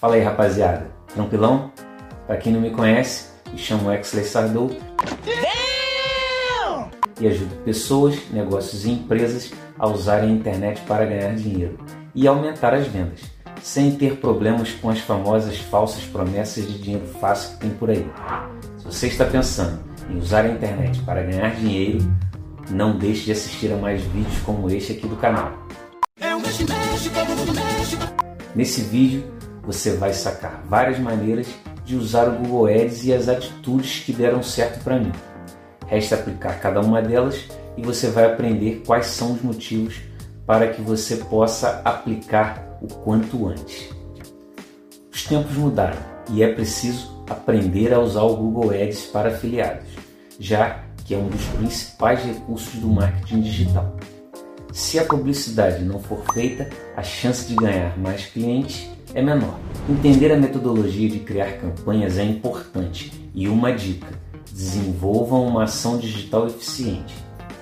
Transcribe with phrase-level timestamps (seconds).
[0.00, 1.70] Fala aí rapaziada, tranquilão?
[2.26, 4.70] Para quem não me conhece, me chamo Exley Sardou
[7.20, 11.76] e ajudo pessoas, negócios e empresas a usarem a internet para ganhar dinheiro
[12.14, 13.20] e aumentar as vendas,
[13.60, 18.10] sem ter problemas com as famosas falsas promessas de dinheiro fácil que tem por aí.
[18.78, 21.98] Se você está pensando em usar a internet para ganhar dinheiro,
[22.70, 25.52] não deixe de assistir a mais vídeos como este aqui do canal.
[28.54, 29.39] Nesse vídeo
[29.72, 31.46] você vai sacar várias maneiras
[31.84, 35.12] de usar o Google Ads e as atitudes que deram certo para mim.
[35.86, 37.46] Resta aplicar cada uma delas
[37.76, 40.00] e você vai aprender quais são os motivos
[40.44, 43.94] para que você possa aplicar o quanto antes.
[45.12, 45.98] Os tempos mudaram
[46.32, 49.88] e é preciso aprender a usar o Google Ads para afiliados,
[50.40, 53.96] já que é um dos principais recursos do marketing digital.
[54.72, 59.58] Se a publicidade não for feita, a chance de ganhar mais clientes é menor.
[59.88, 64.06] Entender a metodologia de criar campanhas é importante e uma dica:
[64.52, 67.14] desenvolvam uma ação digital eficiente,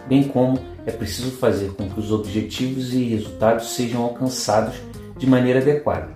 [0.06, 4.74] bem como é preciso fazer com que os objetivos e resultados sejam alcançados
[5.16, 6.10] de maneira adequada.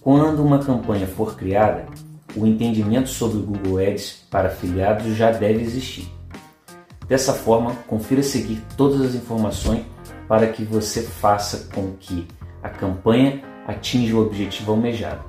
[0.00, 1.86] Quando uma campanha for criada,
[2.36, 6.08] o entendimento sobre o Google Ads para afiliados já deve existir.
[7.08, 9.84] Dessa forma, confira seguir todas as informações
[10.28, 12.26] para que você faça com que
[12.62, 15.24] a campanha atinja o objetivo almejado.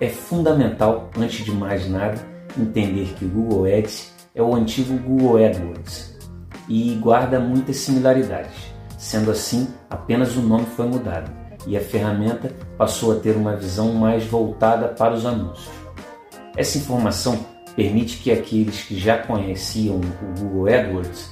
[0.00, 2.18] É fundamental, antes de mais nada,
[2.56, 6.16] entender que o Google Ads é o antigo Google AdWords
[6.68, 8.72] e guarda muitas similaridades.
[8.96, 11.30] Sendo assim, apenas o nome foi mudado
[11.66, 15.68] e a ferramenta passou a ter uma visão mais voltada para os anúncios.
[16.56, 21.30] Essa informação permite que aqueles que já conheciam o Google AdWords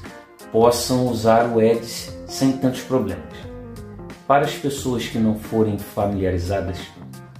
[0.52, 3.34] possam usar o Ads sem tantos problemas.
[4.26, 6.78] Para as pessoas que não forem familiarizadas,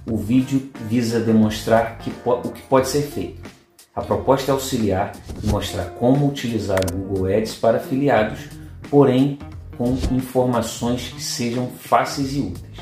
[0.09, 3.41] o vídeo visa demonstrar que, o que pode ser feito.
[3.93, 5.11] A proposta é auxiliar
[5.43, 8.39] e mostrar como utilizar o Google Ads para afiliados,
[8.89, 9.37] porém
[9.77, 12.77] com informações que sejam fáceis e úteis.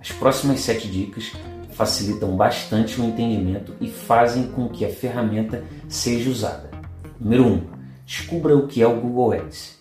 [0.00, 1.32] As próximas sete dicas
[1.72, 6.70] facilitam bastante o entendimento e fazem com que a ferramenta seja usada.
[7.18, 7.46] Número 1.
[7.48, 7.66] Um,
[8.04, 9.78] descubra o que é o Google Ads.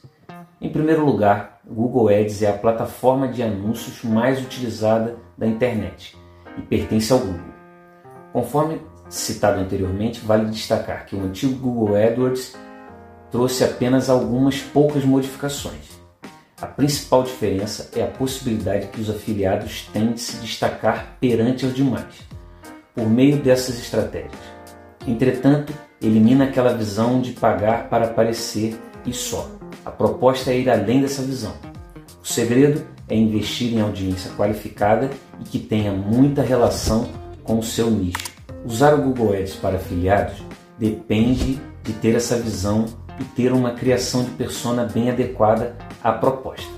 [0.62, 6.18] Em primeiro lugar, o Google Ads é a plataforma de anúncios mais utilizada da internet
[6.58, 7.54] e pertence ao Google.
[8.34, 12.56] Conforme citado anteriormente, vale destacar que o antigo Google AdWords
[13.30, 16.00] trouxe apenas algumas poucas modificações.
[16.60, 21.74] A principal diferença é a possibilidade que os afiliados têm de se destacar perante os
[21.74, 22.28] demais,
[22.96, 24.34] por meio dessas estratégias.
[25.08, 25.72] Entretanto,
[26.02, 29.60] elimina aquela visão de pagar para aparecer e só
[29.90, 31.54] a proposta é ir além dessa visão.
[32.24, 37.10] O segredo é investir em audiência qualificada e que tenha muita relação
[37.44, 38.32] com o seu nicho.
[38.64, 40.44] Usar o Google Ads para afiliados
[40.78, 42.86] depende de ter essa visão
[43.20, 46.72] e ter uma criação de persona bem adequada à proposta.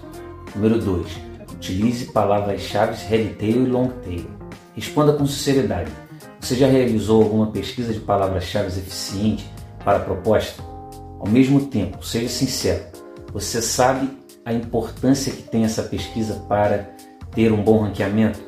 [0.55, 1.07] Número 2.
[1.53, 4.25] Utilize palavras-chave head tail e long tail.
[4.73, 5.91] Responda com sinceridade.
[6.39, 9.45] Você já realizou alguma pesquisa de palavras-chave eficiente
[9.83, 10.63] para a proposta?
[11.19, 12.90] Ao mesmo tempo, seja sincero.
[13.33, 14.09] Você sabe
[14.45, 16.89] a importância que tem essa pesquisa para
[17.33, 18.39] ter um bom ranqueamento?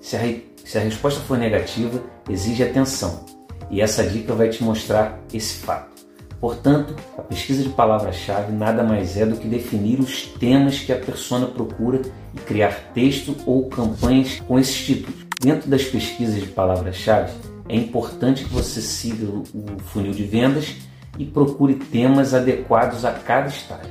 [0.00, 0.20] Se a,
[0.64, 3.24] se a resposta for negativa, exige atenção
[3.70, 6.00] e essa dica vai te mostrar esse fato.
[6.40, 10.98] Portanto, a pesquisa de palavra-chave nada mais é do que definir os temas que a
[10.98, 12.00] persona procura
[12.34, 15.26] e criar texto ou campanhas com esses títulos.
[15.38, 17.32] Dentro das pesquisas de palavra-chave,
[17.68, 19.44] é importante que você siga o
[19.92, 20.76] funil de vendas
[21.18, 23.89] e procure temas adequados a cada estágio.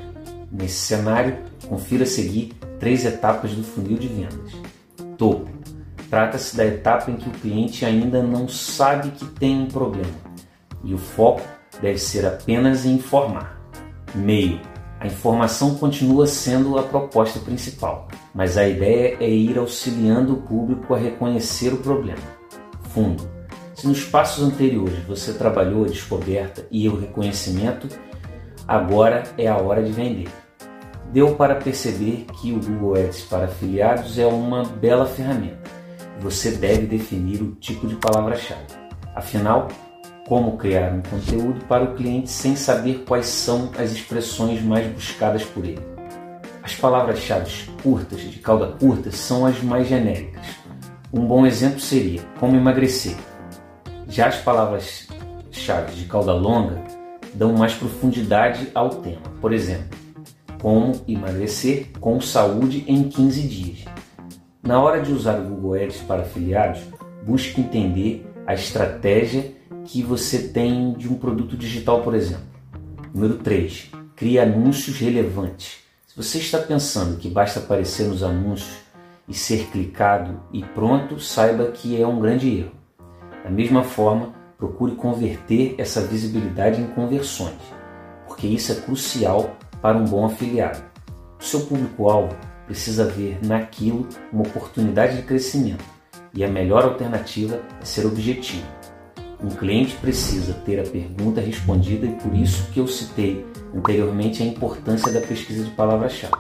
[0.51, 1.37] Nesse cenário,
[1.67, 4.53] confira a seguir três etapas do funil de vendas.
[5.17, 5.49] Topo.
[6.09, 10.29] Trata-se da etapa em que o cliente ainda não sabe que tem um problema
[10.83, 11.41] e o foco
[11.81, 13.59] deve ser apenas em informar.
[14.15, 14.59] Meio.
[14.99, 20.93] A informação continua sendo a proposta principal, mas a ideia é ir auxiliando o público
[20.93, 22.19] a reconhecer o problema.
[22.89, 23.29] Fundo.
[23.73, 27.87] Se nos passos anteriores você trabalhou a descoberta e o reconhecimento,
[28.69, 30.29] agora é a hora de vender.
[31.11, 35.57] Deu para perceber que o Google Ads para afiliados é uma bela ferramenta.
[36.19, 38.61] Você deve definir o tipo de palavra-chave.
[39.15, 39.69] Afinal,
[40.27, 45.43] como criar um conteúdo para o cliente sem saber quais são as expressões mais buscadas
[45.43, 45.81] por ele?
[46.61, 50.45] As palavras-chave curtas, de cauda curta, são as mais genéricas.
[51.11, 53.15] Um bom exemplo seria como emagrecer.
[54.07, 56.98] Já as palavras-chave de cauda longa
[57.33, 59.21] dão mais profundidade ao tema.
[59.41, 59.97] Por exemplo,
[60.61, 63.85] como emagrecer com saúde em 15 dias.
[64.61, 66.81] Na hora de usar o Google Ads para afiliados,
[67.25, 69.53] busque entender a estratégia
[69.85, 72.45] que você tem de um produto digital, por exemplo.
[73.13, 73.91] Número 3.
[74.15, 75.79] Crie anúncios relevantes.
[76.05, 78.77] Se você está pensando que basta aparecer nos anúncios
[79.27, 82.71] e ser clicado e pronto, saiba que é um grande erro.
[83.43, 87.55] Da mesma forma, procure converter essa visibilidade em conversões,
[88.27, 90.83] porque isso é crucial para um bom afiliado.
[91.39, 92.35] O seu público-alvo
[92.65, 95.83] precisa ver naquilo uma oportunidade de crescimento
[96.33, 98.67] e a melhor alternativa é ser objetivo.
[99.41, 104.45] Um cliente precisa ter a pergunta respondida e por isso que eu citei anteriormente a
[104.45, 106.33] importância da pesquisa de palavra-chave.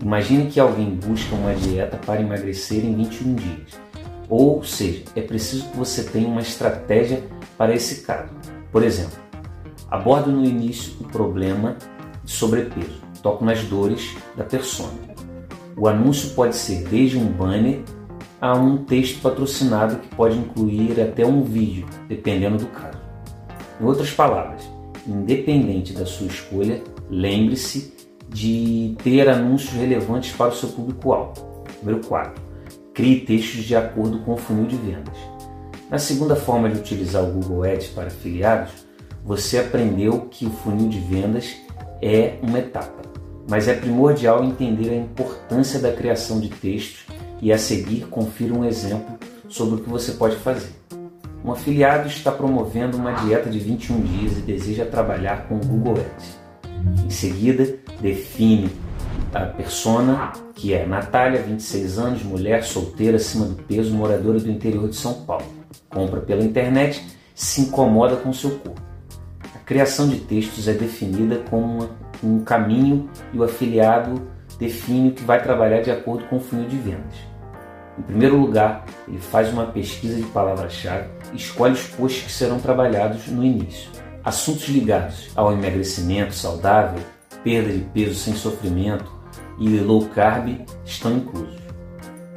[0.00, 3.83] Imagine que alguém busca uma dieta para emagrecer em 21 dias.
[4.28, 7.22] Ou seja, é preciso que você tenha uma estratégia
[7.56, 8.30] para esse caso.
[8.72, 9.18] Por exemplo,
[9.90, 11.76] abordo no início o problema
[12.24, 14.98] de sobrepeso, toco nas dores da persona.
[15.76, 17.82] O anúncio pode ser desde um banner
[18.40, 22.98] a um texto patrocinado que pode incluir até um vídeo, dependendo do caso.
[23.80, 24.68] Em outras palavras,
[25.06, 27.92] independente da sua escolha, lembre-se
[28.28, 31.64] de ter anúncios relevantes para o seu público-alvo.
[31.82, 32.43] Número 4.
[32.94, 35.16] Crie textos de acordo com o funil de vendas.
[35.90, 38.72] Na segunda forma de utilizar o Google Ads para afiliados,
[39.24, 41.56] você aprendeu que o funil de vendas
[42.00, 43.02] é uma etapa,
[43.50, 47.04] mas é primordial entender a importância da criação de textos
[47.42, 49.18] e a seguir confira um exemplo
[49.48, 50.70] sobre o que você pode fazer.
[51.44, 55.94] Um afiliado está promovendo uma dieta de 21 dias e deseja trabalhar com o Google
[55.94, 56.38] Ads.
[57.04, 58.70] Em seguida, define
[59.32, 64.88] a persona, que é Natália, 26 anos, mulher solteira, acima do peso, moradora do interior
[64.88, 65.46] de São Paulo.
[65.88, 68.80] Compra pela internet, se incomoda com seu corpo.
[69.54, 71.88] A criação de textos é definida como
[72.22, 74.22] um caminho e o afiliado
[74.58, 77.34] define o que vai trabalhar de acordo com o funil de vendas.
[77.98, 82.58] Em primeiro lugar, ele faz uma pesquisa de palavra-chave e escolhe os posts que serão
[82.58, 83.90] trabalhados no início.
[84.24, 87.00] Assuntos ligados ao emagrecimento saudável,
[87.44, 89.12] perda de peso sem sofrimento
[89.58, 91.60] e low carb estão inclusos.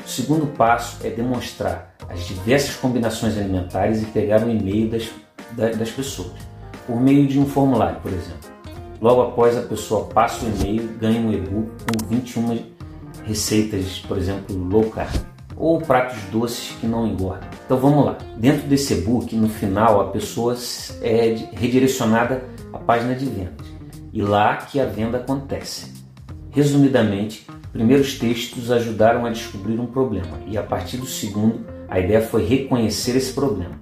[0.06, 5.10] O segundo passo é demonstrar as diversas combinações alimentares e pegar o e-mail das,
[5.78, 6.34] das pessoas,
[6.86, 8.52] por meio de um formulário, por exemplo.
[9.02, 12.60] Logo após a pessoa passa o e-mail, ganha um e-book com 21
[13.26, 15.16] receitas, por exemplo, low carb
[15.56, 17.50] ou pratos doces que não engordam.
[17.66, 18.18] Então vamos lá.
[18.38, 20.56] Dentro desse e-book, no final, a pessoa
[21.02, 23.67] é redirecionada à página de vendas
[24.12, 25.94] e lá que a venda acontece.
[26.52, 32.22] Resumidamente, primeiros textos ajudaram a descobrir um problema e a partir do segundo, a ideia
[32.22, 33.80] foi reconhecer esse problema.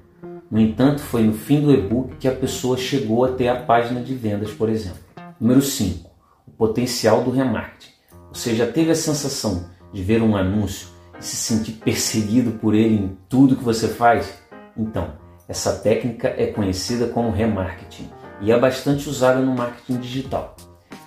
[0.50, 4.14] No entanto, foi no fim do e-book que a pessoa chegou até a página de
[4.14, 5.00] vendas, por exemplo.
[5.40, 6.10] Número 5.
[6.48, 7.94] O potencial do remarketing.
[8.32, 10.90] Você já teve a sensação de ver um anúncio
[11.20, 14.38] se sentir perseguido por ele em tudo que você faz?
[14.78, 15.14] Então,
[15.48, 18.10] essa técnica é conhecida como remarketing
[18.42, 20.56] e é bastante usada no marketing digital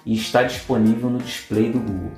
[0.04, 2.12] e está disponível no display do Google.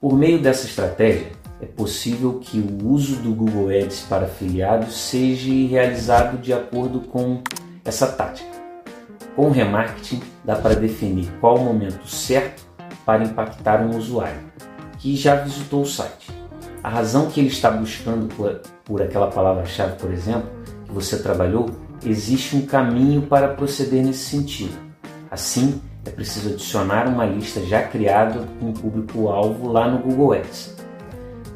[0.00, 5.50] Por meio dessa estratégia, é possível que o uso do Google Ads para afiliados seja
[5.68, 7.42] realizado de acordo com
[7.84, 8.56] essa tática.
[9.34, 12.64] Com o remarketing, dá para definir qual o momento certo
[13.04, 14.40] para impactar um usuário
[14.98, 16.36] que já visitou o site
[16.86, 20.48] a razão que ele está buscando por, por aquela palavra-chave, por exemplo,
[20.84, 21.68] que você trabalhou,
[22.04, 24.74] existe um caminho para proceder nesse sentido.
[25.30, 30.76] Assim, é preciso adicionar uma lista já criada com o público-alvo lá no Google Ads.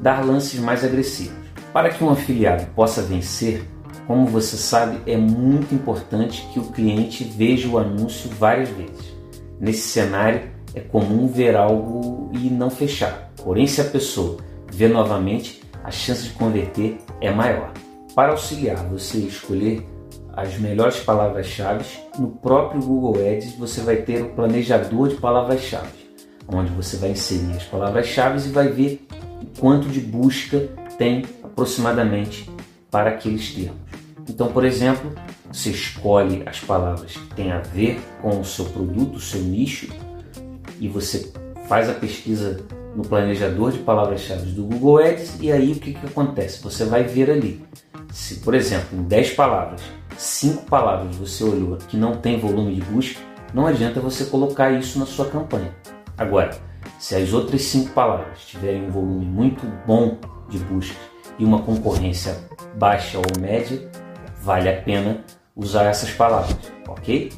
[0.00, 1.38] Dar lances mais agressivos.
[1.72, 3.62] Para que um afiliado possa vencer,
[4.06, 9.14] como você sabe, é muito importante que o cliente veja o anúncio várias vezes.
[9.60, 13.30] Nesse cenário, é comum ver algo e não fechar.
[13.44, 14.38] Porém, se a pessoa
[14.72, 17.72] ver novamente, a chance de converter é maior.
[18.14, 19.86] Para auxiliar você a escolher
[20.34, 21.84] as melhores palavras-chave,
[22.18, 26.10] no próprio Google Ads você vai ter o planejador de palavras-chave,
[26.48, 29.06] onde você vai inserir as palavras-chave e vai ver
[29.58, 30.68] quanto de busca
[30.98, 32.50] tem aproximadamente
[32.90, 33.80] para aqueles termos.
[34.28, 35.12] Então, por exemplo,
[35.52, 39.88] você escolhe as palavras que têm a ver com o seu produto, o seu nicho,
[40.78, 41.32] e você
[41.68, 46.06] faz a pesquisa no planejador de palavras-chave do Google Ads e aí o que, que
[46.06, 46.62] acontece?
[46.62, 47.64] Você vai ver ali.
[48.12, 49.80] Se, por exemplo, em 10 palavras,
[50.20, 53.18] 5 palavras você olhou que não tem volume de busca,
[53.54, 55.74] não adianta você colocar isso na sua campanha.
[56.16, 56.50] Agora,
[56.98, 60.18] se as outras 5 palavras tiverem um volume muito bom
[60.50, 60.94] de busca
[61.38, 62.36] e uma concorrência
[62.76, 63.90] baixa ou média,
[64.42, 65.24] vale a pena
[65.56, 66.54] usar essas palavras,
[66.86, 67.32] ok?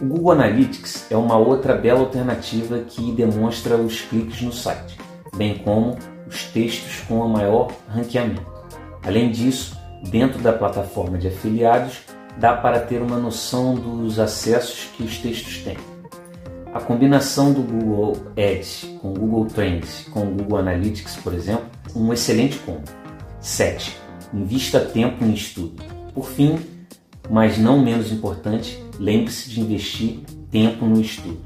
[0.00, 4.96] O Google Analytics é uma outra bela alternativa que demonstra os cliques no site,
[5.36, 8.46] bem como os textos com o maior ranqueamento.
[9.04, 12.02] Além disso, dentro da plataforma de afiliados,
[12.38, 15.76] dá para ter uma noção dos acessos que os textos têm.
[16.72, 21.64] A combinação do Google Ads com o Google Trends com o Google Analytics, por exemplo,
[21.94, 22.82] um excelente combo.
[23.40, 23.96] 7.
[24.34, 25.82] Invista tempo em estudo.
[26.12, 26.58] Por fim,
[27.30, 31.40] mas não menos importante, lembre-se de investir tempo no estudo.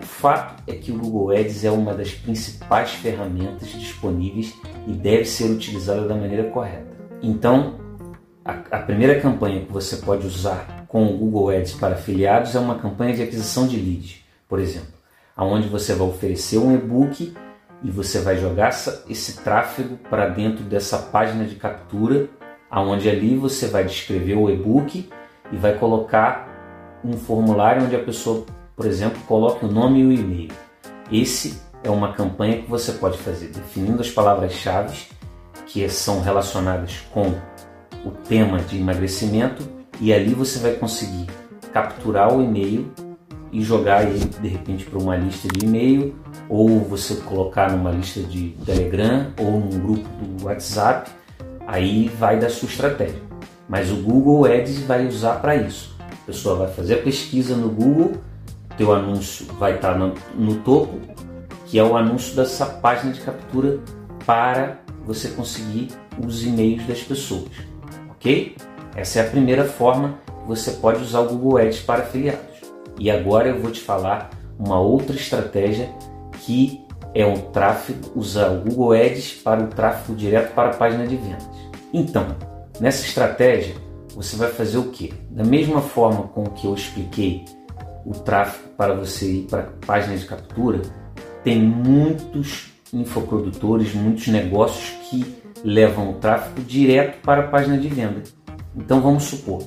[0.00, 4.52] O fato é que o Google Ads é uma das principais ferramentas disponíveis
[4.88, 6.90] e deve ser utilizada da maneira correta.
[7.22, 7.74] Então,
[8.44, 12.78] a, primeira campanha que você pode usar com o Google Ads para afiliados é uma
[12.78, 14.92] campanha de aquisição de leads, por exemplo,
[15.36, 17.34] aonde você vai oferecer um e-book
[17.82, 22.28] e você vai jogar essa, esse tráfego para dentro dessa página de captura,
[22.70, 25.08] aonde ali você vai descrever o e-book
[25.50, 28.44] e vai colocar um formulário onde a pessoa,
[28.76, 30.52] por exemplo, coloque o nome e o e-mail.
[31.10, 35.06] Esse é uma campanha que você pode fazer definindo as palavras-chave
[35.66, 37.34] que são relacionadas com
[38.04, 39.62] o tema de emagrecimento
[40.00, 41.26] e ali você vai conseguir
[41.72, 42.92] capturar o e-mail
[43.50, 46.14] e jogar ele de repente para uma lista de e-mail
[46.48, 51.10] ou você colocar numa lista de Telegram ou num grupo do WhatsApp,
[51.66, 53.20] aí vai da sua estratégia.
[53.68, 55.94] Mas o Google Ads vai usar para isso.
[56.00, 58.14] A pessoa vai fazer a pesquisa no Google,
[58.76, 60.98] teu anúncio vai estar tá no, no topo,
[61.66, 63.78] que é o anúncio dessa página de captura
[64.26, 65.88] para você conseguir
[66.22, 67.71] os e-mails das pessoas
[68.22, 68.54] ok?
[68.94, 72.40] Essa é a primeira forma que você pode usar o Google Ads para afiliados.
[72.98, 75.90] E agora eu vou te falar uma outra estratégia
[76.40, 76.80] que
[77.14, 81.16] é o tráfego, usar o Google Ads para o tráfego direto para a página de
[81.16, 81.48] vendas.
[81.92, 82.36] Então,
[82.80, 83.74] nessa estratégia,
[84.14, 85.12] você vai fazer o que?
[85.30, 87.44] Da mesma forma com que eu expliquei
[88.06, 90.80] o tráfego para você ir para a página de captura,
[91.44, 98.22] tem muitos infoprodutores, muitos negócios que levam o tráfego direto para a página de venda.
[98.76, 99.64] Então vamos supor,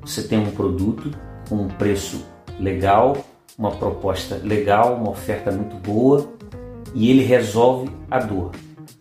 [0.00, 1.10] você tem um produto
[1.48, 2.24] com um preço
[2.58, 3.24] legal,
[3.58, 6.28] uma proposta legal, uma oferta muito boa
[6.94, 8.52] e ele resolve a dor.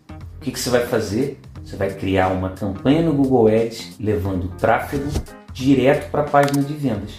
[0.10, 1.40] O que, que você vai fazer?
[1.64, 5.10] Você vai criar uma campanha no Google Ads levando tráfego
[5.52, 7.14] direto para a página de vendas,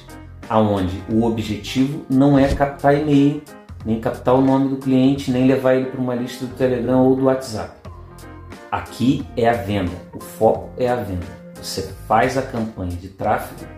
[0.48, 3.42] aonde o objetivo não é captar e-mail,
[3.84, 7.16] nem captar o nome do cliente, nem levar ele para uma lista do Telegram ou
[7.16, 7.75] do WhatsApp.
[8.70, 11.26] Aqui é a venda, o foco é a venda.
[11.54, 13.70] Você faz a campanha de tráfego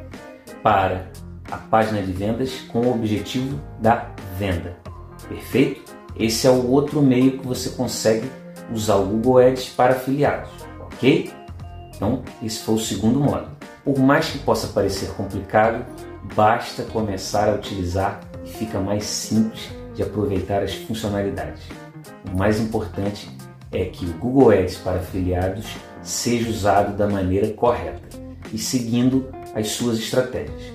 [0.62, 1.10] para
[1.50, 4.76] a página de vendas com o objetivo da venda.
[5.28, 5.94] Perfeito?
[6.16, 8.30] Esse é o outro meio que você consegue
[8.72, 11.32] usar o Google Ads para afiliados, ok?
[11.94, 13.48] Então, esse foi o segundo modo.
[13.84, 15.84] Por mais que possa parecer complicado,
[16.34, 21.62] basta começar a utilizar e fica mais simples de aproveitar as funcionalidades.
[22.32, 23.30] O mais importante
[23.72, 25.66] é que o Google Ads para afiliados
[26.02, 28.08] seja usado da maneira correta
[28.52, 30.72] e seguindo as suas estratégias.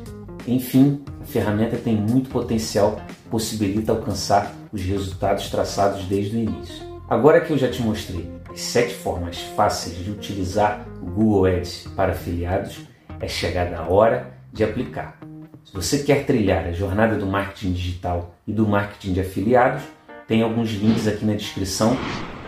[0.48, 6.86] Enfim, a ferramenta tem muito potencial possibilita alcançar os resultados traçados desde o início.
[7.10, 11.88] Agora que eu já te mostrei as sete formas fáceis de utilizar o Google Ads
[11.96, 12.82] para afiliados,
[13.20, 15.18] é chegada a hora de aplicar.
[15.66, 19.82] Se você quer trilhar a jornada do marketing digital e do marketing de afiliados,
[20.28, 21.98] tem alguns links aqui na descrição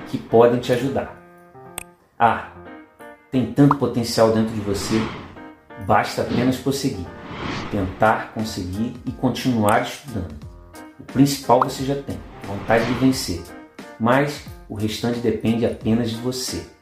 [0.08, 1.22] que podem te ajudar.
[2.18, 2.52] Ah,
[3.32, 4.96] tem tanto potencial dentro de você,
[5.86, 7.06] basta apenas prosseguir,
[7.72, 10.36] tentar conseguir e continuar estudando.
[11.00, 13.44] O principal você já tem, vontade de vencer,
[14.00, 16.75] mas o restante depende apenas de você.